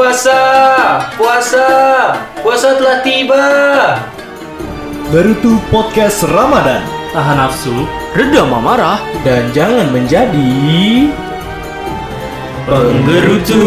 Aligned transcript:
Puasa, 0.00 0.40
puasa, 1.20 1.68
puasa 2.40 2.72
telah 2.80 3.04
tiba. 3.04 3.44
Barutu 5.12 5.60
Podcast 5.68 6.24
Ramadan 6.24 6.80
Tahan 7.12 7.36
nafsu, 7.36 7.84
redam 8.16 8.48
amarah, 8.48 8.96
dan 9.28 9.52
jangan 9.52 9.92
menjadi 9.92 10.56
penggerutu. 12.64 13.64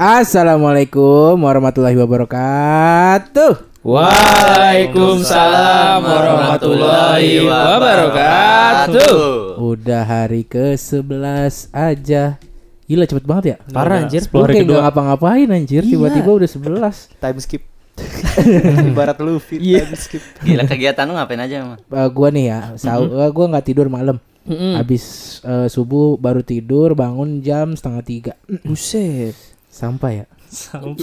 Assalamualaikum 0.00 1.36
warahmatullahi 1.36 2.00
wabarakatuh. 2.00 3.73
Waalaikumsalam 3.84 6.00
warahmatullahi 6.00 7.44
wabarakatuh. 7.44 9.12
Udah 9.60 10.02
hari 10.02 10.40
ke-11 10.42 11.68
aja. 11.68 12.40
Gila 12.88 13.04
cepet 13.04 13.24
banget 13.28 13.44
ya. 13.44 13.56
Parah 13.68 14.00
anjir, 14.00 14.24
Lu 14.24 14.40
10 14.40 14.40
hari 14.40 14.50
kayak 14.50 14.64
kedua. 14.64 14.74
gak 14.74 14.82
ngapa-ngapain 14.88 15.48
anjir, 15.52 15.82
Iya. 15.84 15.90
tiba-tiba 15.94 16.30
udah 16.32 16.48
11. 16.48 17.12
time 17.14 17.38
skip 17.38 17.62
ibarat 18.88 19.20
Luffy 19.20 19.60
Iya. 19.60 19.84
time 19.84 19.94
skip 19.94 20.22
Gila 20.40 20.64
kegiatan 20.64 21.04
lu 21.04 21.12
ngapain 21.14 21.38
aja 21.38 21.54
emang? 21.60 21.78
Eh, 21.78 22.08
gua 22.08 22.28
nih 22.28 22.44
ya, 22.48 22.58
sahur, 22.74 23.06
eh, 23.14 23.30
gua 23.30 23.44
nggak 23.52 23.64
tidur 23.64 23.86
malam. 23.88 24.16
Habis 24.48 25.04
eh, 25.40 25.68
subuh 25.68 26.16
baru 26.16 26.40
tidur, 26.40 26.92
bangun 26.92 27.40
jam 27.40 27.72
setengah 27.72 28.00
tiga. 28.00 28.32
buset 28.64 29.32
Sampai 29.68 30.18
ya. 30.18 30.24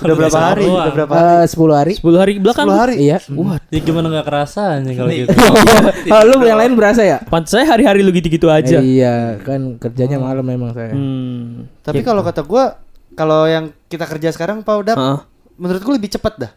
Udah 0.01 0.15
berapa 0.17 0.39
hari 0.39 0.65
udah 0.65 0.93
berapa 0.93 1.13
hari 1.13 1.43
Eh 1.43 1.47
10 1.47 1.79
hari. 1.79 1.93
10 1.99 2.21
hari 2.21 2.31
belakang. 2.39 2.67
10 2.67 2.81
hari 2.81 2.95
Iya. 3.01 3.17
Wah, 3.35 3.57
ya 3.69 3.79
gimana 3.83 4.07
gak 4.09 4.27
kerasa 4.27 4.61
anjing 4.79 4.97
kalau 4.97 5.11
gitu. 5.11 5.29
Oh, 6.13 6.21
lu 6.27 6.43
yang 6.43 6.59
lain 6.59 6.73
berasa 6.75 7.01
ya? 7.03 7.17
Pantes 7.23 7.51
saya 7.53 7.65
hari-hari 7.67 8.03
lu 8.03 8.11
gitu-gitu 8.11 8.47
aja. 8.51 8.79
Iya, 8.79 9.39
kan 9.43 9.77
kerjanya 9.79 10.17
malam 10.19 10.43
memang 10.43 10.71
saya. 10.75 10.91
Hmm. 10.91 11.67
tapi 11.81 12.01
kalau 12.01 12.21
kata 12.21 12.41
gua 12.45 12.77
kalau 13.15 13.43
yang 13.47 13.75
kita 13.91 14.07
kerja 14.07 14.31
sekarang 14.31 14.63
Pak 14.63 14.75
Udap 14.79 14.97
Heeh. 14.97 15.19
menurut 15.59 15.81
gua 15.83 15.93
lebih 15.99 16.11
cepat 16.15 16.33
dah 16.39 16.51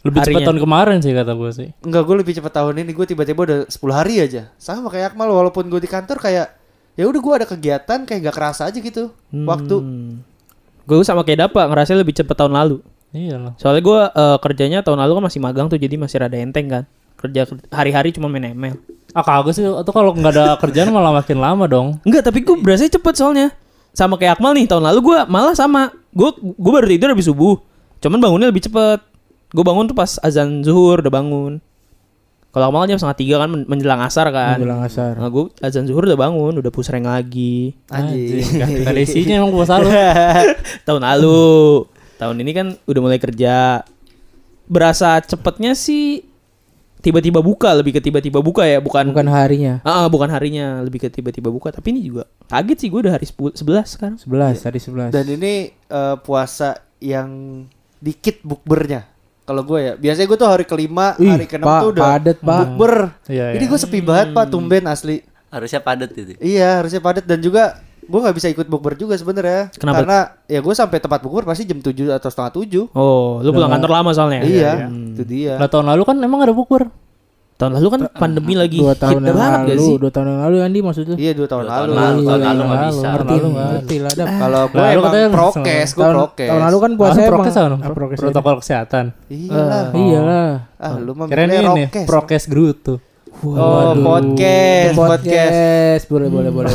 Lebih 0.00 0.24
cepat 0.24 0.48
tahun 0.48 0.60
kemarin 0.64 0.96
sih 1.04 1.12
kata 1.12 1.36
gue 1.36 1.50
sih. 1.52 1.68
Enggak, 1.84 2.08
gue 2.08 2.16
lebih 2.24 2.32
cepat 2.40 2.52
tahun 2.56 2.72
ini. 2.80 2.96
Gue 2.96 3.04
tiba-tiba 3.04 3.40
udah 3.44 3.58
10 3.68 3.92
hari 3.92 4.24
aja. 4.24 4.48
Sama 4.56 4.88
kayak 4.88 5.12
Akmal, 5.12 5.28
walaupun 5.28 5.68
gue 5.68 5.76
di 5.76 5.90
kantor 5.92 6.16
kayak 6.16 6.56
ya 6.96 7.04
udah 7.04 7.20
gue 7.20 7.34
ada 7.36 7.46
kegiatan 7.48 8.08
kayak 8.08 8.32
gak 8.32 8.36
kerasa 8.40 8.72
aja 8.72 8.80
gitu. 8.80 9.12
Waktu 9.28 9.76
Gue 10.90 11.06
sama 11.06 11.22
kayak 11.22 11.46
Dapa 11.46 11.70
ngerasa 11.70 11.94
lebih 11.94 12.18
cepet 12.18 12.34
tahun 12.34 12.50
lalu. 12.50 12.82
Iya 13.14 13.38
lah. 13.38 13.52
Soalnya 13.62 13.82
gue 13.86 14.00
eh, 14.10 14.38
kerjanya 14.42 14.78
tahun 14.82 14.98
lalu 15.06 15.22
kan 15.22 15.24
masih 15.30 15.38
magang 15.38 15.66
tuh 15.70 15.78
jadi 15.78 15.94
masih 15.94 16.18
rada 16.18 16.34
enteng 16.34 16.66
kan. 16.66 16.82
Kerja 17.14 17.46
hari-hari 17.70 18.10
cuma 18.10 18.26
main 18.26 18.50
ML. 18.50 18.74
Ah 19.14 19.22
kagak 19.22 19.54
sih, 19.54 19.62
itu 19.62 19.90
kalau 19.94 20.10
nggak 20.14 20.32
ada 20.34 20.58
kerjaan 20.58 20.90
malah 20.96 21.14
makin 21.14 21.38
lama 21.38 21.70
dong. 21.70 22.02
Enggak, 22.02 22.26
tapi 22.26 22.42
gue 22.42 22.58
berasa 22.58 22.90
cepet 22.90 23.14
soalnya. 23.14 23.54
Sama 23.94 24.18
kayak 24.18 24.38
Akmal 24.38 24.54
nih, 24.54 24.66
tahun 24.66 24.86
lalu 24.90 25.14
gue 25.14 25.18
malah 25.30 25.54
sama. 25.54 25.94
Gue 26.10 26.34
gue 26.42 26.72
baru 26.74 26.86
tidur 26.90 27.14
habis 27.14 27.30
subuh. 27.30 27.58
Cuman 28.02 28.18
bangunnya 28.18 28.50
lebih 28.50 28.66
cepet. 28.66 28.98
Gue 29.50 29.64
bangun 29.66 29.90
tuh 29.90 29.94
pas 29.98 30.18
azan 30.22 30.62
zuhur 30.66 31.02
udah 31.02 31.12
bangun. 31.12 31.62
Kalau 32.50 32.66
Akmal 32.66 32.90
jam 32.90 32.98
setengah 32.98 33.18
tiga 33.18 33.34
kan 33.38 33.46
men- 33.46 33.68
menjelang 33.70 34.02
asar 34.02 34.26
kan. 34.34 34.58
Menjelang 34.58 34.82
asar. 34.82 35.14
Nah, 35.14 35.30
gue 35.30 35.54
azan 35.62 35.86
zuhur 35.86 36.02
udah 36.02 36.18
bangun, 36.18 36.58
udah 36.58 36.72
pusreng 36.74 37.06
lagi. 37.06 37.78
anjing. 37.86 38.42
Gak 38.58 38.90
ada 38.90 39.00
isinya 39.00 39.38
emang 39.38 39.54
puasa 39.54 39.78
lu. 39.78 39.86
tahun 40.86 41.02
lalu. 41.06 41.86
Tahun 42.18 42.36
ini 42.36 42.50
kan 42.50 42.66
udah 42.84 43.00
mulai 43.00 43.22
kerja. 43.22 43.86
Berasa 44.66 45.18
cepetnya 45.22 45.74
sih 45.74 46.26
tiba-tiba 47.00 47.40
buka, 47.40 47.74
lebih 47.74 47.96
ke 47.96 48.00
tiba-tiba 48.02 48.38
buka 48.44 48.62
ya, 48.66 48.78
bukan 48.78 49.10
Bukan 49.10 49.26
harinya. 49.30 49.80
Ah, 49.82 50.04
ah, 50.04 50.06
bukan 50.06 50.28
harinya, 50.30 50.84
lebih 50.84 51.02
ke 51.02 51.08
tiba-tiba 51.08 51.48
buka. 51.48 51.70
Tapi 51.70 51.96
ini 51.96 52.00
juga 52.04 52.28
kaget 52.46 52.78
sih 52.82 52.88
gue 52.90 53.00
udah 53.02 53.14
hari 53.14 53.26
10, 53.26 53.56
11 53.56 53.94
sekarang. 53.94 54.16
11 54.18 54.66
hari 54.66 54.78
11. 54.78 55.10
Dan 55.10 55.26
ini 55.26 55.52
eh, 55.72 56.16
puasa 56.22 56.76
yang 56.98 57.62
dikit 57.98 58.42
bukbernya. 58.42 59.09
Kalau 59.50 59.66
gue 59.66 59.78
ya, 59.82 59.92
biasanya 59.98 60.26
gue 60.30 60.38
tuh 60.38 60.46
hari 60.46 60.62
kelima, 60.62 61.18
Ih, 61.18 61.26
hari 61.26 61.50
keenam 61.50 61.66
tuh 61.82 61.90
udah 61.90 62.02
padet, 62.06 62.38
Pak. 62.38 62.54
bukber. 62.70 62.94
Iya, 63.26 63.58
Ini 63.58 63.66
iya. 63.66 63.70
gue 63.74 63.78
sepi 63.82 63.98
banget 63.98 64.30
Pak, 64.30 64.46
tumben 64.46 64.86
asli. 64.86 65.26
Harusnya 65.50 65.82
padat 65.82 66.14
itu. 66.14 66.38
Iya, 66.38 66.78
harusnya 66.78 67.02
padat 67.02 67.26
dan 67.26 67.42
juga 67.42 67.82
gue 67.98 68.20
nggak 68.22 68.36
bisa 68.38 68.46
ikut 68.46 68.70
bukber 68.70 68.94
juga 68.94 69.18
sebenarnya. 69.18 69.74
Kenapa? 69.74 70.06
Karena 70.06 70.18
ya 70.46 70.62
gue 70.62 70.70
sampai 70.70 71.02
tempat 71.02 71.18
bukber 71.18 71.42
pasti 71.42 71.66
jam 71.66 71.82
7 71.82 71.90
atau 72.14 72.30
setengah 72.30 72.52
7 72.62 72.94
Oh, 72.94 73.42
lu 73.42 73.50
pulang 73.50 73.74
kantor 73.74 73.90
lama 73.90 74.10
soalnya. 74.14 74.46
Iya, 74.46 74.86
itu 74.86 75.22
dia. 75.26 75.58
Lah 75.58 75.66
tahun 75.66 75.90
lalu 75.90 76.02
kan 76.06 76.16
emang 76.22 76.46
ada 76.46 76.54
bukber. 76.54 76.86
Tahun 77.60 77.72
lalu 77.72 77.88
kan 77.90 78.00
pandemi 78.10 78.54
lagi 78.56 78.80
dua 78.80 78.96
tahun 78.96 79.20
hit 79.20 79.28
yang 79.28 79.36
banget 79.36 79.52
gak 79.52 79.68
lalu, 79.68 79.84
sih? 79.84 79.94
dua 80.00 80.10
tahun 80.10 80.26
yang 80.26 80.40
lalu 80.40 80.56
Andi 80.60 80.78
maksudnya. 80.80 81.16
Iya, 81.16 81.32
dua 81.36 81.46
tahun 81.46 81.60
Dua 81.60 81.70
lalu. 81.70 81.76
tahun 81.76 81.90
lalu, 81.92 82.20
tahun 82.24 82.40
lalu 82.40 82.60
nggak 82.62 82.80
bisa. 82.80 83.08
Ngerti, 83.10 83.36
ngerti 83.36 83.96
lah. 84.00 84.10
Kalau 84.32 84.62
gue 84.64 84.80
emang 84.80 85.04
katanya 85.04 85.28
prokes, 85.30 85.88
gue 85.90 86.06
prokes. 86.06 86.48
tahun 86.48 86.62
lalu 86.64 86.76
kan 86.78 86.90
puasa 86.96 87.12
Ah, 87.12 87.20
emang 87.20 87.30
prokes 87.36 87.54
ah, 87.54 87.92
prokes 87.92 88.18
Protokol 88.18 88.54
kesehatan. 88.58 89.04
Iya 89.28 89.60
lah. 89.60 89.84
Iyalah. 89.92 90.50
Ah, 90.74 90.96
lu 90.96 91.12
mah 91.12 91.26
ini 91.28 91.56
rokes. 91.84 92.04
prokes 92.04 92.44
Grutu. 92.46 92.94
Oh, 93.38 93.94
podcast, 93.94 94.92
podcast. 94.92 94.92
Podcast, 94.92 96.02
boleh 96.08 96.28
boleh 96.28 96.50
boleh. 96.50 96.72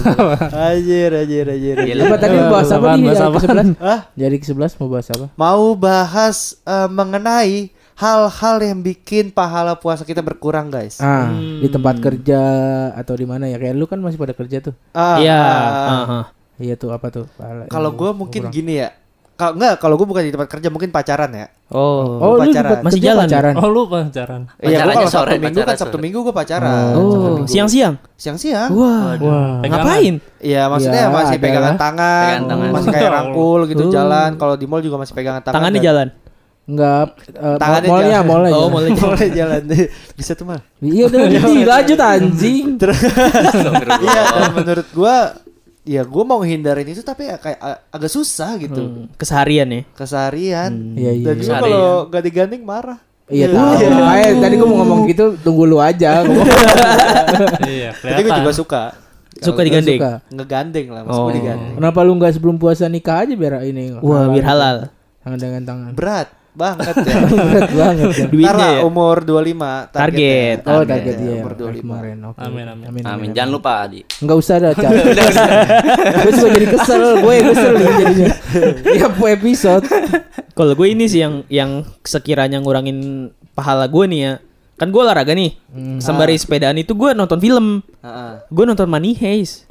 Anjir, 0.50 1.14
anjir, 1.14 1.46
anjir. 1.46 1.76
Gila. 1.78 2.02
Apa 2.06 2.18
tadi 2.18 2.36
Eh, 2.36 2.48
bahas 2.48 2.70
apa 2.72 2.88
nih? 2.92 3.06
bahas 3.06 3.22
apa? 3.22 3.38
ke-11? 3.38 3.68
Hah? 3.78 4.00
Jadi 4.14 4.36
ke-11 4.40 4.72
mau 4.76 4.88
bahas 4.90 5.08
apa? 5.10 5.26
Mau 5.32 5.64
bahas 5.76 6.38
eh, 6.64 6.88
mengenai 6.88 7.70
hal-hal 7.96 8.56
yang 8.60 8.80
bikin 8.82 9.32
pahala 9.32 9.74
puasa 9.74 10.04
kita 10.04 10.20
berkurang, 10.20 10.68
guys. 10.68 11.00
Ah, 11.00 11.32
di 11.32 11.68
tempat 11.68 11.98
kerja 11.98 12.42
atau 12.94 13.14
di 13.14 13.24
mana 13.24 13.46
ya? 13.46 13.56
Kayak 13.56 13.74
lu 13.74 13.86
kan 13.86 13.98
masih 13.98 14.16
pada 14.16 14.32
kerja 14.32 14.60
tuh. 14.62 14.76
Ah, 14.92 15.16
Iya. 15.18 15.36
ah. 15.36 15.90
ah, 15.90 16.06
ah. 16.14 16.26
Iya 16.56 16.76
tuh 16.76 16.90
apa 16.90 17.08
tuh? 17.10 17.28
Kalau 17.68 17.92
gue 17.92 18.12
mungkin 18.12 18.42
berkurang. 18.44 18.56
gini 18.56 18.80
ya. 18.80 18.92
Kalau 19.36 19.52
enggak, 19.52 19.84
kalau 19.84 20.00
gue 20.00 20.08
bukan 20.08 20.24
di 20.24 20.32
tempat 20.32 20.48
kerja, 20.48 20.72
mungkin 20.72 20.96
pacaran 20.96 21.28
ya. 21.28 21.52
Oh. 21.68 22.24
Oh, 22.24 22.32
lu 22.34 22.48
pacaran. 22.48 22.80
Masih 22.80 23.04
kerja 23.04 23.10
jalan? 23.12 23.28
pacaran. 23.28 23.54
Oh 23.58 23.68
lu 23.68 23.82
pacaran. 23.84 24.42
Iya, 24.48 24.56
gue 24.56 24.72
Pacarannya 24.72 24.96
kalau 24.96 25.12
sore, 25.12 25.28
Sabtu 25.28 25.44
Minggu 25.44 25.52
kan 25.52 25.68
pacaran 25.68 25.76
Sabtu 25.76 25.92
sore. 25.92 26.04
Minggu 26.08 26.20
gue 26.24 26.36
pacaran. 26.36 26.72
Oh, 26.96 27.04
Minggu. 27.04 27.44
siang-siang. 27.52 27.96
Siang-siang. 28.16 28.70
Wah. 28.72 29.20
Wah. 29.20 29.60
Ngapain? 29.60 30.14
Iya, 30.40 30.62
maksudnya 30.72 31.02
Ya, 31.02 31.12
masih 31.12 31.36
pegangan 31.38 31.76
tangan, 31.76 32.00
Pegangan 32.00 32.44
tangan. 32.48 32.70
masih 32.72 32.90
kayak 32.96 33.12
rangkul 33.20 33.60
gitu 33.68 33.84
Oh. 33.84 33.92
jalan. 33.92 34.30
Kalau 34.36 34.56
di 34.56 34.66
mall 34.66 34.80
juga 34.80 34.96
masih 34.96 35.12
pegangan 35.12 35.42
tangan. 35.44 35.56
Tangannya 35.60 35.82
jalan. 35.84 36.08
Enggak, 36.66 37.22
eh, 37.30 37.58
Tangannya 37.62 37.88
mallnya, 37.88 38.10
jalan. 38.16 38.26
mallnya. 38.26 38.52
Oh, 38.52 38.68
jalan. 38.74 38.90
Boleh 38.98 39.30
jalan 39.30 39.62
Bisa 40.18 40.32
tuh 40.34 40.46
mal. 40.46 40.60
Iya 40.80 41.04
udah 41.06 41.20
jadi 41.30 41.62
lanjut 41.64 42.00
anjing. 42.00 42.68
Iya, 44.02 44.22
menurut 44.52 44.88
gua 44.92 45.16
ya 45.84 46.02
gua 46.02 46.24
mau 46.26 46.42
hindarin 46.42 46.88
itu 46.88 47.02
tapi 47.02 47.30
ya 47.30 47.38
kayak 47.38 47.62
agak 47.88 48.10
susah 48.10 48.58
gitu. 48.58 48.82
Hmm, 48.82 49.06
keseharian 49.14 49.68
ya. 49.68 49.82
Keseharian. 49.94 50.72
Iya, 50.96 51.12
iya. 51.14 51.24
Dan 51.24 51.36
juga 51.38 51.56
kalau 51.60 51.86
gak 52.08 52.24
digandeng 52.24 52.64
marah. 52.64 52.98
Iya 53.26 53.46
tahu. 53.48 53.70
Makanya 54.02 54.30
tadi 54.40 54.54
gua 54.56 54.68
mau 54.68 54.78
ngomong 54.82 55.00
gitu, 55.06 55.26
tunggu 55.40 55.64
lu 55.64 55.78
aja. 55.78 56.22
Gua 56.22 56.34
mau- 56.36 56.50
Iya, 57.64 57.94
Tapi 57.94 58.22
gua 58.24 58.38
juga 58.40 58.54
suka. 58.54 58.84
Suka 59.36 59.62
digandeng. 59.62 60.00
Suka. 60.00 60.12
Ngegandeng 60.32 60.88
lah, 60.90 61.02
maksud 61.04 61.20
gua 61.20 61.30
Oh. 61.30 61.36
digandeng. 61.36 61.74
Kenapa 61.76 62.00
lu 62.02 62.12
nggak 62.16 62.34
sebelum 62.34 62.56
puasa 62.56 62.86
nikah 62.88 63.22
aja 63.22 63.34
biar 63.34 63.62
ini? 63.64 63.94
Wah, 64.00 64.26
biar 64.28 64.46
halal. 64.48 64.78
Tangan 65.22 65.38
dengan 65.38 65.62
tangan. 65.64 65.92
Berat 65.94 66.28
banget 66.56 66.96
ya. 67.04 67.16
Berat 67.52 67.72
banget 67.76 68.08
ya. 68.16 68.26
Duitnya 68.32 68.56
lah, 68.56 68.74
ya. 68.80 68.82
umur 68.88 69.18
25 69.22 69.92
target. 69.94 70.58
targetnya. 70.64 70.72
Oh 70.72 70.84
target 70.88 71.16
dia 71.20 71.34
Umur 71.38 71.54
25. 71.54 71.84
kemarin. 71.84 72.18
Oke. 72.32 72.40
Amin, 72.42 72.66
amin. 72.72 73.04
Amin. 73.04 73.30
Jangan 73.36 73.52
lupa 73.52 73.72
Adi. 73.86 74.02
Enggak 74.24 74.38
usah 74.40 74.56
dah, 74.64 74.72
Cak. 74.74 74.90
gue 76.26 76.32
juga 76.34 76.50
jadi 76.56 76.68
kesel, 76.72 77.04
gue 77.20 77.36
kesel 77.52 77.74
nih 77.76 77.88
jadinya. 78.00 78.30
Tiap 78.96 79.14
episode. 79.20 79.86
Kalau 80.56 80.74
gue 80.74 80.88
ini 80.88 81.06
sih 81.12 81.20
yang 81.22 81.44
yang 81.52 81.72
sekiranya 82.02 82.64
ngurangin 82.64 83.30
pahala 83.54 83.86
gue 83.92 84.06
nih 84.08 84.20
ya. 84.24 84.34
Kan 84.76 84.92
gue 84.92 85.02
olahraga 85.04 85.36
nih. 85.36 85.56
Sembari 86.00 86.36
sepedaan 86.40 86.80
itu 86.80 86.96
gue 86.96 87.12
nonton 87.12 87.40
film. 87.40 87.84
Heeh. 88.00 88.34
Gue 88.52 88.64
nonton 88.64 88.88
Money 88.88 89.16
Heist. 89.16 89.68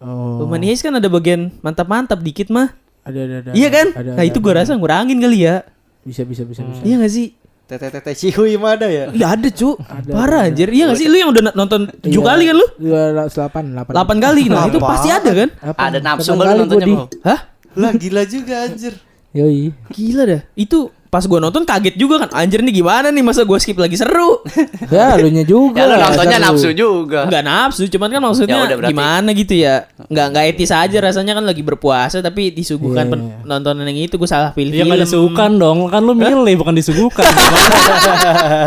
Oh. 0.00 0.48
Money 0.48 0.72
Heist 0.72 0.80
kan 0.84 0.96
ada 0.96 1.08
bagian 1.12 1.52
mantap-mantap 1.60 2.20
dikit 2.24 2.48
mah. 2.48 2.72
Ada 3.00 3.20
ada 3.24 3.34
ada. 3.40 3.50
iya 3.56 3.68
kan? 3.72 3.86
Ada, 3.96 4.10
nah 4.12 4.24
ada, 4.24 4.28
itu 4.28 4.38
gue 4.40 4.52
ada. 4.52 4.60
rasa 4.64 4.76
ngurangin 4.76 5.18
kali 5.20 5.48
ya. 5.48 5.64
Bisa 6.04 6.22
bisa 6.24 6.42
bisa 6.44 6.62
bisa. 6.64 6.80
Iya 6.82 6.96
gak 7.00 7.12
sih? 7.12 7.28
Tete-tete 7.70 8.12
cihui 8.18 8.58
mah 8.58 8.74
ada 8.74 8.90
ya? 8.90 9.14
Iya 9.14 9.26
ada 9.38 9.48
cu. 9.54 9.78
Parah 10.10 10.50
anjir. 10.50 10.66
Iya 10.74 10.90
gak 10.90 10.98
sih? 10.98 11.06
Lu 11.06 11.16
yang 11.20 11.30
udah 11.30 11.54
nonton 11.54 11.86
7 12.02 12.10
Iya. 12.10 12.18
kali 12.18 12.42
kan 12.50 12.56
lu? 12.58 12.66
Dua 12.82 13.02
delapan 13.30 13.64
delapan. 13.70 13.92
8 13.94 14.26
kali. 14.26 14.42
Nah 14.50 14.64
itu 14.66 14.78
pasti 14.82 15.08
ada 15.12 15.30
kan? 15.30 15.48
Ada 15.78 15.98
nafsu 16.02 16.30
baru 16.34 16.66
nontonnya. 16.66 17.06
Hah? 17.22 17.40
Lah 17.78 17.92
gila 17.94 18.22
juga 18.26 18.66
anjir. 18.66 18.98
Yoi. 19.30 19.70
Gila 19.94 20.22
dah. 20.26 20.42
Itu 20.58 20.90
pas 21.10 21.20
gue 21.20 21.36
nonton 21.36 21.62
kaget 21.62 21.94
juga 21.94 22.22
kan 22.22 22.30
anjir 22.32 22.62
nih 22.62 22.70
gimana 22.72 23.10
nih 23.10 23.18
masa 23.20 23.42
gue 23.42 23.58
skip 23.58 23.74
lagi 23.74 23.94
seru 23.94 24.46
Ya 24.94 25.14
lu 25.14 25.26
nya 25.28 25.42
juga. 25.42 25.74
Ya 25.76 25.84
lu 25.84 25.94
nontonnya 25.96 26.38
seru. 26.38 26.46
nafsu 26.46 26.68
juga. 26.70 27.20
nggak 27.26 27.42
nafsu 27.42 27.82
cuman 27.88 28.08
kan 28.08 28.20
maksudnya 28.22 28.56
Ya 28.56 28.64
udah, 28.64 28.76
berarti. 28.78 28.92
gimana 28.94 29.28
gitu 29.32 29.54
ya 29.56 29.74
nggak 30.00 30.26
nggak 30.28 30.44
etis 30.48 30.70
aja 30.70 30.96
rasanya 31.00 31.34
kan 31.34 31.42
lagi 31.42 31.60
berpuasa 31.60 32.18
tapi 32.20 32.50
disuguhkan 32.50 33.04
Iya, 33.04 33.10
pen- 33.10 33.26
nontonan 33.42 33.84
yang 33.84 33.98
itu 34.00 34.14
gue 34.14 34.24
salah 34.24 34.50
pilih 34.50 34.70
Ya 34.70 34.86
nggak 34.86 35.02
disuguhkan 35.02 35.50
dong, 35.56 35.78
kan 35.86 35.98
lu 35.98 36.14
milih 36.14 36.54
bukan 36.56 36.72
disuguhkan. 36.72 37.26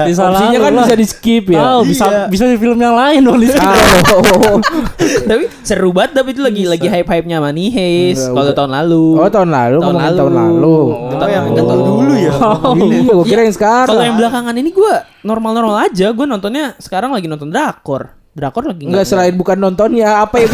Disalah 0.04 0.36
Opsinya 0.38 0.58
lu 0.58 0.64
kan 0.64 0.72
lah. 0.74 0.84
bisa 0.84 0.96
di 0.96 1.06
skip 1.06 1.46
ya. 1.48 1.60
Tahu, 1.64 1.80
bisa 1.86 2.06
bisa 2.28 2.44
di 2.46 2.58
film 2.58 2.76
yang 2.78 2.94
lain 2.94 3.24
dong 3.24 3.40
di 3.40 3.48
skip. 3.48 3.64
Oh, 4.12 4.60
tapi 5.30 5.44
seru 5.62 5.90
banget 5.90 6.12
tapi 6.14 6.30
itu 6.32 6.42
lagi 6.42 6.64
lagi 6.66 6.88
hype 6.88 7.08
hype 7.08 7.24
nya 7.24 7.40
Money 7.40 7.70
Heist 7.70 8.20
Enggak, 8.26 8.36
kalau 8.36 8.52
tahun 8.54 8.72
lalu 8.74 9.06
oh 9.16 9.30
tahun 9.30 9.50
lalu 9.50 9.78
Tahun 9.80 9.96
lalu. 9.96 10.18
tahun 10.18 10.34
lalu. 10.34 10.78
Oh, 11.14 11.30
yang 11.30 11.46
dulu 11.48 11.80
dulu 11.98 12.14
ya. 12.16 12.33
Iya, 12.78 13.14
gue 13.14 13.26
kira 13.28 13.42
yang 13.46 13.56
sekarang. 13.56 13.90
kalau 13.94 14.04
yang 14.04 14.18
belakangan 14.18 14.56
ini 14.58 14.70
gue 14.72 14.94
normal 15.24 15.52
normal 15.54 15.76
aja 15.88 16.08
gue 16.12 16.26
nontonnya 16.26 16.74
sekarang 16.80 17.14
lagi 17.14 17.28
nonton 17.30 17.50
drakor 17.50 18.14
drakor 18.34 18.66
lagi 18.66 18.90
Enggak 18.90 19.06
selain 19.06 19.38
bukan 19.38 19.58
nontonnya 19.58 20.26
apa 20.26 20.42
yang 20.42 20.52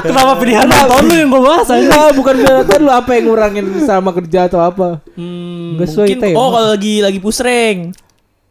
Kenapa 0.00 0.32
pilihan 0.38 0.68
nonton 0.68 1.02
lu 1.08 1.14
yang 1.16 1.28
gue 1.28 1.42
bahas 1.42 1.68
aja? 1.68 2.12
Bukan 2.14 2.34
nonton 2.40 2.78
lu 2.84 2.92
apa 2.92 3.10
yang 3.16 3.24
ngurangin 3.28 3.66
sama 3.84 4.14
kerja 4.14 4.46
atau 4.48 4.60
apa? 4.62 5.02
Hmm, 5.18 5.76
mungkin 5.76 6.18
tema. 6.20 6.36
oh 6.38 6.48
kalau 6.54 6.68
lagi 6.72 6.94
lagi 7.02 7.18
pusreng 7.20 7.90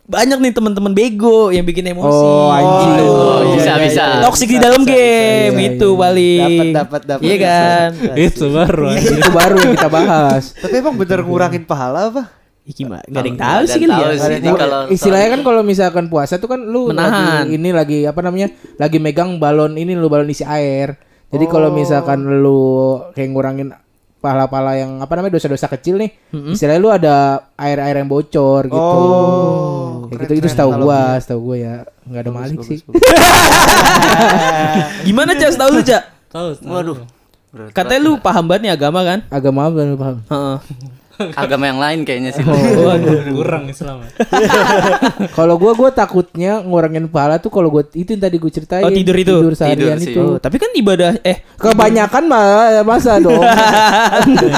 banyak 0.10 0.42
nih 0.42 0.52
teman-teman 0.52 0.90
bego 0.90 1.54
yang 1.54 1.62
bikin 1.62 1.86
emosi 1.88 2.10
Oh, 2.10 2.50
anjing. 2.50 2.98
gitu. 2.98 3.06
Oh, 3.14 3.40
bisa, 3.54 3.72
bisa. 3.78 4.04
toxic 4.20 4.50
di 4.50 4.58
dalam 4.58 4.82
game 4.82 5.54
bisa, 5.54 5.70
itu 5.70 5.88
iya. 5.88 6.00
paling 6.02 6.42
Dapat, 6.42 6.74
dapat, 6.74 7.02
dapat. 7.06 7.22
iya 7.22 7.36
kan 7.38 7.90
Itu 8.18 8.46
baru. 8.50 8.86
itu 8.98 9.30
baru 9.30 9.56
yang 9.60 9.72
kita 9.78 9.88
bahas. 9.88 10.44
Tapi 10.58 10.74
emang 10.76 10.98
bener 10.98 11.20
ngurangin 11.22 11.64
pahala 11.64 12.10
apa? 12.10 12.24
Gimana 12.66 13.02
gak 13.02 13.14
ada 13.16 13.26
yang 13.26 13.34
Nggak 13.34 13.50
tahu 13.50 13.64
sih 13.66 13.80
kali 13.80 13.90
tahu 13.90 14.02
ya 14.02 14.18
sih. 14.20 14.36
Ini 14.36 14.50
kalau 14.56 14.80
Istilahnya 14.90 15.30
kan 15.30 15.42
kalau 15.42 15.62
misalkan 15.62 16.06
puasa 16.06 16.38
tuh 16.38 16.46
kan 16.48 16.62
lu 16.62 16.90
Menahan. 16.90 17.46
lagi 17.46 17.58
ini 17.58 17.70
lagi 17.70 17.98
apa 18.06 18.20
namanya? 18.22 18.48
Lagi 18.78 18.98
megang 18.98 19.38
balon 19.38 19.74
ini 19.74 19.94
lu 19.94 20.06
balon 20.06 20.30
isi 20.30 20.42
air. 20.42 20.98
Jadi 21.30 21.46
kalau 21.46 21.70
misalkan 21.70 22.26
lu 22.42 22.62
kayak 23.14 23.30
ngurangin 23.30 23.70
pahala-pahala 24.20 24.76
yang 24.76 25.00
apa 25.00 25.16
namanya 25.16 25.36
dosa-dosa 25.36 25.70
kecil 25.70 25.96
nih, 25.96 26.12
istilahnya 26.52 26.78
lu 26.78 26.88
ada 26.88 27.48
air-air 27.56 27.98
yang 27.98 28.06
bocor 28.06 28.68
gitu. 28.68 28.76
Oh, 28.76 30.06
Kayak 30.06 30.12
keren, 30.12 30.22
gitu 30.22 30.34
itu 30.38 30.50
setahu 30.50 30.72
gua, 30.78 31.18
setahu 31.18 31.42
gua 31.42 31.56
ya. 31.56 31.88
Enggak 32.04 32.22
ada 32.22 32.32
malik 32.32 32.64
sih. 32.64 32.84
gimana 35.08 35.34
cak 35.34 35.56
tahu 35.56 35.72
lu 35.72 35.82
cak 35.82 36.04
Tahu. 36.30 36.62
Waduh. 36.62 36.98
katanya 37.74 38.06
lu 38.06 38.22
paham 38.22 38.46
banget 38.46 38.70
nih 38.70 38.74
agama 38.78 39.02
kan 39.02 39.26
Agama 39.34 39.66
apa 39.66 39.82
lu 39.82 39.98
paham? 39.98 40.22
Heeh. 40.22 40.58
Agama 41.36 41.68
yang 41.68 41.78
lain 41.78 42.00
kayaknya 42.02 42.32
sih. 42.32 42.44
Kurang 43.30 43.68
Islam. 43.68 44.08
Kalau 45.38 45.56
gua 45.56 45.74
gua 45.74 45.90
takutnya 45.90 46.60
ngurangin 46.60 47.06
pahala 47.06 47.38
tuh 47.38 47.50
kalau 47.50 47.68
gua 47.68 47.84
itu 47.90 48.08
yang 48.08 48.22
tadi 48.22 48.36
gua 48.36 48.48
ceritain. 48.50 48.82
Oh, 48.82 48.90
tidur 48.90 49.14
itu? 49.14 49.34
Tidur 49.34 49.54
seharian 49.54 49.78
Tidur 49.94 50.00
sih. 50.02 50.14
itu. 50.14 50.24
Oh, 50.26 50.38
tapi 50.38 50.56
kan 50.56 50.72
ibadah 50.72 51.20
eh 51.22 51.44
Kebanyakan 51.56 52.24
mah 52.26 52.44
masa 52.84 53.18
dong. 53.18 53.40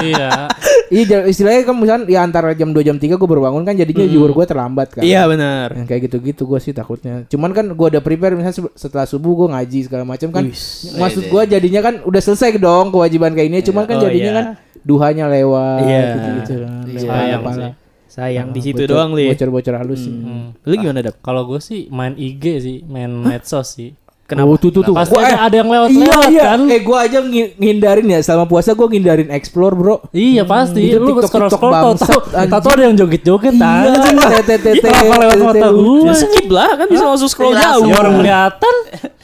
Iya. 0.02 0.30
Iya 0.92 1.24
istilahnya 1.24 1.64
kan 1.64 1.74
misalnya 1.74 2.04
ya 2.06 2.20
antara 2.20 2.52
jam 2.52 2.68
2 2.68 2.84
jam 2.84 2.96
3 2.96 3.16
gue 3.16 3.24
baru 3.24 3.40
bangun 3.42 3.64
kan 3.64 3.72
jadinya 3.72 4.04
zuhur 4.04 4.28
gue 4.30 4.44
terlambat 4.44 4.92
kan. 4.92 5.00
iya 5.00 5.24
benar 5.24 5.72
Yang 5.72 5.86
kayak 5.88 6.00
gitu-gitu 6.04 6.42
gue 6.44 6.60
sih 6.60 6.70
takutnya. 6.70 7.24
Cuman 7.26 7.50
kan 7.50 7.64
gue 7.66 7.86
udah 7.88 7.98
prepare 7.98 8.36
misalnya 8.36 8.52
se- 8.54 8.76
setelah 8.78 9.08
subuh 9.08 9.32
gue 9.34 9.48
ngaji 9.50 9.78
segala 9.82 10.04
macam 10.04 10.28
kan. 10.28 10.52
Maksud 10.92 11.24
gue 11.26 11.42
jadinya 11.48 11.80
kan 11.80 12.04
udah 12.04 12.20
selesai 12.20 12.60
dong 12.60 12.92
kewajiban 12.92 13.32
kayak 13.32 13.48
ini. 13.48 13.58
Cuman 13.62 13.84
kan 13.86 13.96
Oh, 13.96 14.02
jadinya 14.04 14.20
iya. 14.26 14.36
kan 14.36 14.46
duhanya 14.82 15.24
lewat 15.28 15.80
Iya. 15.80 16.00
gitu-gitu 16.12 16.51
kan. 16.58 16.84
Lewat 16.84 17.02
Sayang 17.02 17.40
apa- 17.40 17.52
sih. 17.52 17.72
sayang 18.06 18.48
di 18.50 18.60
situ 18.60 18.76
bocor- 18.78 18.90
doang 18.90 19.10
li 19.12 19.24
Bocor-bocor 19.26 19.74
halus 19.74 20.00
sih. 20.02 20.12
Hmm. 20.12 20.52
lu 20.60 20.74
gimana 20.74 21.00
dap 21.00 21.16
Kalau 21.18 21.42
gue 21.44 21.58
sih 21.58 21.88
main 21.88 22.12
IG 22.12 22.44
sih, 22.58 22.78
main 22.84 23.08
medsos 23.08 23.68
sih. 23.70 23.96
kenapa 24.22 24.48
Oh, 24.48 24.56
tuh 24.56 24.68
tuh 24.70 24.80
tuh. 24.82 24.92
Pasti 24.94 25.12
Gua, 25.12 25.20
ada, 25.22 25.28
eh, 25.30 25.40
ada 25.42 25.54
yang 25.54 25.66
Iya 25.66 25.74
lewat-lewat 25.78 26.24
iya. 26.30 26.42
kan. 26.46 26.60
Eh 26.66 26.80
gue 26.80 26.98
aja 26.98 27.18
ngi- 27.20 27.52
ngindarin 27.54 28.06
ya 28.06 28.18
selama 28.18 28.44
puasa 28.46 28.72
gue 28.72 28.86
ngindarin 28.86 29.28
explore 29.28 29.72
bro. 29.72 29.96
Iya 30.10 30.44
pasti. 30.44 30.88
Itu 30.88 30.98
Lu 30.98 31.08
TikTok- 31.10 31.24
scroll 31.26 31.48
TikTok 31.48 31.60
scroll 31.98 32.22
anjing. 32.32 32.48
tau 32.54 32.70
ada 32.70 32.82
yang 32.82 32.96
joget-joget 32.96 33.54
Iya. 33.54 33.68
anjing. 33.86 34.16
Tete 34.42 34.70
Kenapa 34.74 35.14
lewat 35.18 35.38
mata 35.42 35.68
gue? 35.70 36.00
ya 36.02 36.14
skip 36.14 36.48
lah 36.48 36.70
kan 36.74 36.86
bisa 36.86 37.04
langsung 37.06 37.28
scroll 37.28 37.52
jauh 37.54 37.84
Ya 37.84 37.94
orang 37.94 38.14
kelihatan. 38.18 38.74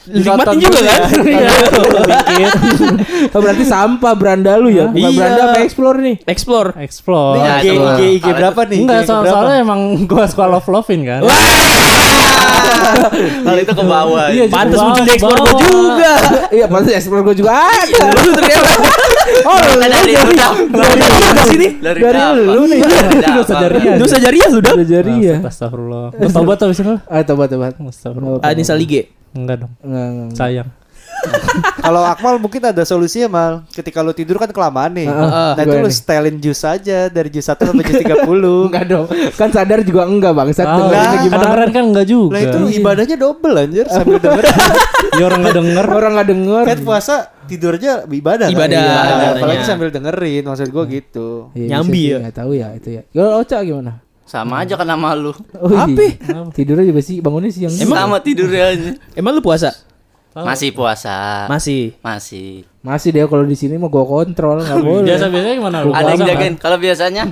Nikmatin 0.05 0.57
juga 0.57 0.79
kan 0.79 1.01
Iya. 2.29 2.49
Berarti 3.35 3.63
sampah 3.63 4.13
beranda 4.13 4.55
lu 4.55 4.69
ya? 4.69 4.87
Bukan 4.87 4.99
Iya. 5.05 5.17
beranda 5.17 5.41
apa 5.47 5.59
explore 5.61 5.97
nih? 5.99 6.15
explore 6.23 6.69
Explore. 6.77 7.35
IG. 7.39 7.65
IG, 7.69 8.01
IG 8.17 8.25
berapa 8.29 8.61
nih? 8.65 8.77
Enggak, 8.79 8.99
IG 9.01 9.07
so 9.07 9.13
berapa? 9.17 9.33
soalnya 9.33 9.57
emang 9.59 9.79
gue 10.03 10.23
suka 10.25 10.45
love 10.45 10.67
lovein 10.67 11.01
kan. 11.03 11.21
Hal 13.19 13.55
itu 13.57 13.69
ke 13.69 13.83
bawah. 13.83 14.25
Iya, 14.29 14.45
pantas 14.47 14.79
muncul 14.79 15.03
di 15.03 15.11
explore 15.11 15.39
gua 15.41 15.59
juga 15.59 16.13
Iya, 16.49 16.65
pasti 16.67 16.91
explore 16.93 17.21
gue 17.23 17.35
juga 17.35 17.51
ada. 17.53 18.05
lu 18.15 18.31
ternyata 18.31 18.71
Oh, 19.39 19.55
dari 19.55 20.13
lu 20.15 20.33
dari 20.73 21.43
sini 21.45 21.67
Dari 21.79 21.99
lu 22.45 22.61
nih. 22.65 22.79
Dosa 23.21 23.53
apa? 23.53 23.61
jariah. 23.61 23.95
dosa 23.97 24.15
jariah 24.17 24.47
lu 24.49 24.59
dap 24.59 24.73
Udah 24.73 24.87
jadi 24.87 25.13
ya. 25.19 25.37
Astagfirullah. 25.43 26.05
Lu 26.13 26.27
tobat 26.29 26.57
habis 26.59 26.79
itu? 26.79 26.95
Ah, 27.05 27.21
tobat 27.21 27.47
tobat. 27.47 27.73
Astagfirullah. 27.77 28.41
ah, 28.41 28.49
Anissa 28.49 28.73
Lige 28.73 29.18
Enggak 29.31 29.57
dong. 29.59 29.71
Enggak, 29.79 30.05
enggak. 30.05 30.25
enggak. 30.25 30.37
Sayang. 30.37 30.69
Kalau 31.83 31.99
Akmal 32.01 32.39
mungkin 32.39 32.63
ada 32.63 32.79
solusinya 32.81 33.27
mal. 33.27 33.53
Ketika 33.69 33.99
lu 33.99 34.13
tidur 34.13 34.39
kan 34.39 34.47
kelamaan 34.47 34.93
nih. 34.93 35.03
Heeh. 35.03 35.51
nah 35.51 35.61
itu 35.61 35.75
lu 35.75 35.83
nih? 35.83 35.93
setelin 35.93 36.35
jus 36.37 36.61
aja 36.61 36.99
dari 37.07 37.27
jus 37.27 37.43
1 37.43 37.59
sampai 37.59 37.83
jus 37.83 37.99
30. 38.05 38.23
Enggak 38.23 38.85
dong. 38.87 39.05
Kan 39.35 39.49
sadar 39.51 39.79
juga 39.81 40.05
enggak 40.05 40.31
bangsat. 40.31 40.63
Ah, 40.63 40.79
Dengerinnya 40.79 41.19
gimana? 41.19 41.35
kedengeran 41.35 41.69
kan 41.69 41.83
enggak 41.85 42.07
juga. 42.07 42.31
Lah 42.31 42.41
itu 42.41 42.59
ibadahnya 42.73 43.15
double 43.17 43.55
anjir 43.57 43.85
sambil 43.85 44.15
denger. 44.23 44.43
Ya 45.11 45.23
orang 45.25 45.39
enggak 45.43 45.57
denger. 45.57 45.85
Orang 45.89 46.11
enggak 46.15 46.29
denger. 46.29 46.63
kan 46.65 46.77
puasa 46.81 47.15
tidurnya 47.45 47.93
ibadah 48.05 48.45
kan? 48.45 48.55
Ibadah, 48.55 48.79
Iya, 48.79 48.95
katanya. 48.95 49.29
apalagi 49.35 49.63
sambil 49.65 49.87
dengerin 49.89 50.43
maksud 50.45 50.67
gua 50.69 50.83
gitu. 50.85 51.29
Iya, 51.51 51.67
Nyambi 51.73 52.03
ya? 52.05 52.17
Nggak 52.21 52.35
tahu 52.37 52.51
ya 52.53 52.67
itu 52.71 52.89
ya. 52.95 53.01
Kalau 53.09 53.41
Oca 53.41 53.57
gimana? 53.59 53.93
Sama 54.29 54.61
aja 54.61 54.77
kan 54.77 54.85
sama 54.85 55.17
lu. 55.17 55.33
Oh, 55.57 55.73
iya. 55.89 56.13
Tidurnya 56.53 56.85
juga 56.85 57.01
sih 57.01 57.17
bangunnya 57.17 57.49
siang. 57.49 57.73
Sama 57.73 58.21
tidurnya 58.21 58.63
aja. 58.69 58.91
emang 59.17 59.33
lu 59.33 59.41
puasa 59.41 59.73
Masih 60.29 60.69
puasa. 60.71 61.49
masih 61.49 61.97
Masih. 61.99 62.63
Masih 62.79 63.09
dia 63.09 63.25
kalau 63.25 63.43
di 63.43 63.57
sini 63.57 63.75
mau 63.75 63.89
gua 63.89 64.05
kontrol 64.05 64.61
enggak 64.61 64.79
boleh. 64.79 65.09
Biasa 65.09 65.25
biasanya 65.27 65.55
gimana 65.57 65.77
lu? 65.81 65.91
Ada 65.91 66.09
yang 66.13 66.21
jagain. 66.23 66.53
kan? 66.55 66.61
Kalau 66.61 66.77
biasanya 66.77 67.23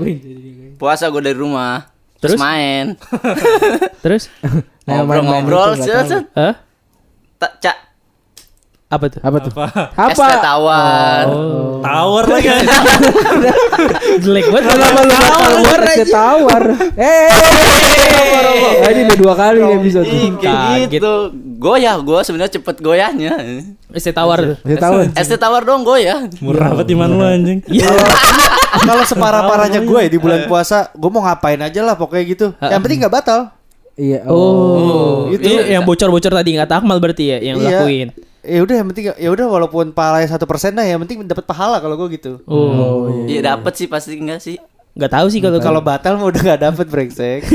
puasa 0.75 1.07
gue 1.07 1.21
dari 1.21 1.37
rumah. 1.37 1.87
Terus, 2.17 2.33
Terus? 2.33 2.39
main. 2.41 2.85
terus 4.01 4.23
Nah, 4.89 5.05
Ngobrol-ngobrol. 5.05 5.77
nggak. 5.77 6.33
Hah? 6.33 6.53
Tak, 7.37 7.51
cak. 7.61 7.77
Apa 8.87 9.05
tuh 9.11 9.19
Apa 9.19 9.37
tuh? 9.43 9.51
Es 9.51 10.15
Apa? 10.15 10.25
teh 10.31 10.39
tawar. 10.39 11.25
Oh. 11.27 11.83
Tower 11.83 12.23
lagi. 12.23 12.47
jelek 14.23 14.47
banget 14.47 14.63
Kenapa 14.71 14.95
lu 14.95 15.07
nggak 15.11 15.23
tawar 15.27 15.79
aja? 15.83 16.05
Tawar. 16.07 16.63
Eh. 16.95 17.29
Ini 18.87 19.01
udah 19.11 19.17
dua 19.19 19.33
kali. 19.35 19.59
Ih, 19.59 19.75
Kaget. 19.75 20.39
kayak 20.39 20.87
gitu. 20.87 21.13
Goyah, 21.57 21.99
gue 21.99 22.19
sebenarnya 22.23 22.53
cepet 22.55 22.75
goyahnya. 22.79 23.33
es 23.91 24.07
tawar 24.07 24.55
Saya 24.63 24.77
tahu. 24.79 24.95
Es 25.19 25.27
teh 25.27 25.35
tawar 25.35 25.67
dong 25.67 25.83
goyah. 25.83 26.23
Murah 26.39 26.71
banget 26.71 26.95
iman 26.95 27.09
lu 27.11 27.23
anjing. 27.27 27.59
Kalau 28.77 29.03
separah-parahnya 29.03 29.83
gue 29.83 30.01
di 30.07 30.15
bulan 30.15 30.47
puasa, 30.47 30.95
gue 30.95 31.09
mau 31.11 31.27
ngapain 31.27 31.59
aja 31.59 31.83
lah 31.83 31.99
pokoknya 31.99 32.23
gitu. 32.23 32.47
Yang 32.63 32.81
penting 32.81 32.99
nggak 33.03 33.11
batal. 33.13 33.41
Iya. 33.97 34.29
oh, 34.29 35.25
itu 35.33 35.41
itu 35.41 35.73
yang 35.73 35.81
bocor-bocor 35.81 36.29
tadi 36.29 36.53
kata 36.53 36.85
Akmal 36.85 37.01
berarti 37.01 37.33
ya 37.33 37.37
yang 37.41 37.57
Iya. 37.57 37.81
lakuin 37.81 38.07
Ya 38.47 38.63
udah 38.63 38.75
yang 38.79 38.87
penting 38.87 39.05
ya 39.11 39.29
udah 39.29 39.45
walaupun 39.45 39.91
pahalanya 39.91 40.31
satu 40.31 40.47
persen 40.47 40.71
lah 40.71 40.87
yang 40.87 41.03
penting 41.03 41.27
dapat 41.27 41.43
pahala 41.43 41.83
kalau 41.83 41.99
gue 41.99 42.15
gitu. 42.15 42.39
oh 42.47 43.27
Iya 43.27 43.53
dapet 43.55 43.75
sih 43.75 43.87
pasti 43.91 44.15
enggak 44.15 44.39
sih. 44.39 44.55
nggak 44.97 45.13
tahu 45.13 45.27
sih 45.29 45.37
kalau 45.43 45.61
Kalau 45.61 45.81
batal 45.83 46.17
mah 46.17 46.25
udah 46.31 46.41
nggak 46.41 46.61
dapet 46.63 46.85
brengsek. 46.89 47.45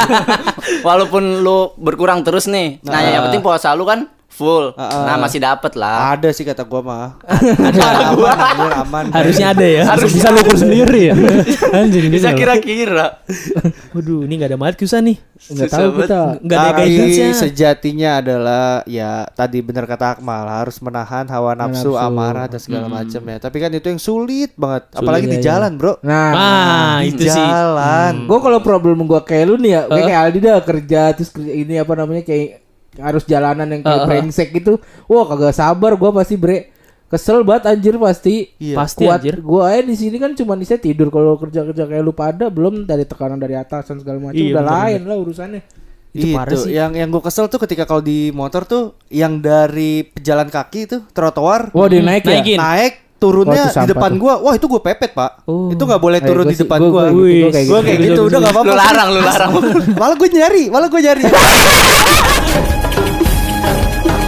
Walaupun 0.86 1.44
lu 1.44 1.74
berkurang 1.76 2.24
terus 2.24 2.48
nih. 2.48 2.80
Nah, 2.86 3.02
yang 3.02 3.22
penting 3.28 3.42
puasa 3.44 3.74
lu 3.76 3.84
kan 3.84 4.08
full. 4.32 4.72
Ah. 4.80 5.12
Nah, 5.12 5.16
masih 5.20 5.38
dapet 5.38 5.76
lah. 5.76 6.16
Ada 6.16 6.32
sih 6.32 6.42
kata 6.42 6.64
gua 6.64 6.80
mah. 6.80 7.08
Ada 7.68 8.16
aman, 8.16 8.32
aman, 8.32 8.72
aman. 8.82 9.04
harusnya 9.12 9.52
ada 9.52 9.66
ya 9.68 9.84
Harus 9.84 10.08
bisa 10.08 10.32
lukur 10.32 10.56
sendiri 10.56 11.12
ya. 11.12 11.14
Anjing 11.76 12.08
Bisa 12.08 12.32
gitu. 12.32 12.40
kira-kira. 12.40 13.20
waduh 13.92 14.24
ini 14.24 14.40
nggak 14.40 14.50
ada 14.50 14.58
banget 14.58 14.74
susah 14.80 15.04
nih 15.04 15.20
Enggak 15.52 15.68
tahu 15.68 15.88
kita. 16.00 16.20
nggak 16.40 16.58
ada 16.58 16.70
Tapi 16.72 16.82
guidance-nya 16.88 17.28
sejatinya 17.34 18.10
adalah 18.22 18.64
ya 18.88 19.26
tadi 19.34 19.58
benar 19.60 19.84
kata 19.84 20.16
Akmal 20.16 20.46
harus 20.48 20.78
menahan 20.80 21.26
hawa 21.28 21.52
nafsu, 21.52 21.92
Nafsu. 21.92 22.00
amarah 22.00 22.46
dan 22.48 22.60
segala 22.62 22.86
macam 22.88 23.20
ya. 23.20 23.36
Tapi 23.36 23.56
kan 23.58 23.70
itu 23.74 23.86
yang 23.90 24.00
sulit 24.00 24.54
banget, 24.54 24.88
apalagi 24.94 25.26
di 25.28 25.38
jalan, 25.42 25.76
Bro. 25.76 26.00
Nah, 26.06 26.30
ah 26.32 26.96
di 27.02 27.10
itu 27.12 27.26
sih 27.26 27.36
jalan. 27.36 28.24
Gue 28.30 28.38
kalau 28.38 28.62
problem 28.62 29.04
gue 29.04 29.20
kayak 29.20 29.44
lu 29.50 29.58
nih 29.58 29.70
ya, 29.76 29.80
kayak, 29.90 30.04
kayak 30.06 30.20
Aldi 30.22 30.38
dah 30.40 30.56
kerja 30.62 31.02
terus 31.12 31.30
kerja 31.34 31.52
ini 31.52 31.74
apa 31.76 31.92
namanya 31.98 32.22
kayak 32.22 32.62
harus 32.94 33.24
jalanan 33.24 33.68
yang 33.68 33.80
kayak 33.80 33.94
Eh, 33.94 34.00
eh. 34.00 34.06
brengsek 34.06 34.48
gitu. 34.52 34.76
Wah 35.04 35.24
kagak 35.26 35.52
sabar 35.52 35.92
gue 35.92 36.10
pasti 36.12 36.34
bre. 36.34 36.58
Kesel 37.06 37.40
banget 37.42 37.68
anjir 37.68 37.94
pasti. 37.96 38.48
Iya. 38.56 38.72
Pasti 38.74 39.04
Kuat 39.04 39.20
anjir. 39.20 39.36
gua 39.38 39.68
aja 39.68 39.80
di 39.82 39.92
sini 39.92 40.16
kan 40.16 40.32
cuma 40.32 40.52
bisa 40.54 40.76
tidur 40.76 41.08
kalau 41.08 41.36
kerja-kerja 41.36 41.84
kayak 41.84 42.00
lu 42.00 42.10
pada 42.10 42.48
belum 42.48 42.82
dari 42.82 43.04
tekanan 43.04 43.36
dari 43.36 43.52
atas 43.54 43.84
dan 43.84 43.96
segala 43.96 44.16
macam 44.18 44.32
Iya, 44.34 44.48
udah 44.50 44.62
bener, 44.62 44.72
lain 44.74 45.00
lah 45.04 45.16
urusannya. 45.18 45.60
Itu 46.10 46.24
Itu, 46.26 46.32
parah 46.34 46.56
sih. 46.58 46.72
yang 46.72 46.92
yang 46.92 47.08
gue 47.08 47.20
kesel 47.20 47.46
tuh 47.46 47.56
ketika 47.58 47.84
kalau 47.84 48.00
di 48.00 48.28
motor 48.30 48.64
tuh 48.64 48.82
yang 49.08 49.38
dari 49.38 50.04
pejalan 50.06 50.44
kaki 50.46 50.80
itu 50.86 50.96
trotoar 51.08 51.68
Wah, 51.70 51.84
dia 51.86 52.00
naik 52.00 52.20
ya. 52.22 52.32
naikin. 52.34 52.56
naik 52.58 52.92
turunnya 53.16 53.64
itu 53.66 53.76
di 53.78 53.88
depan 53.88 54.10
tuh. 54.10 54.18
gua 54.18 54.34
wah 54.38 54.52
itu 54.52 54.66
gue 54.66 54.82
pepet 54.82 55.10
pak 55.10 55.46
Oh. 55.46 55.68
itu 55.68 55.78
nggak 55.78 56.00
boleh 56.00 56.18
Eh, 56.18 56.26
turun 56.26 56.42
gua 56.42 56.50
di 56.50 56.56
depan 56.58 56.78
gua- 56.80 56.90
gua 56.90 57.04
gua 57.06 57.22
gitu, 57.22 57.38
gua 57.38 57.50
kayak 57.50 57.66
Gua 57.66 57.78
gitu. 57.78 57.86
kayak 57.86 57.98
gitu 58.02 58.20
udah 58.24 58.38
nggak 58.40 58.52
apa-apa 58.52 58.66
Lu 58.66 58.76
larang, 58.78 59.08
lu 59.08 59.20
larang. 59.22 59.50
malah 60.00 60.16
gue 60.16 60.28
nyari 60.28 60.64
malah 60.68 60.88
gue 60.88 61.00
nyari 61.00 61.22
Thank 63.62 64.06
you. 64.06 64.21